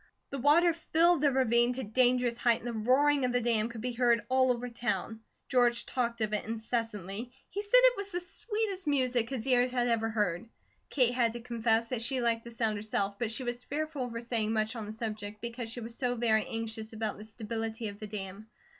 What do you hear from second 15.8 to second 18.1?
was so very anxious about the stability of the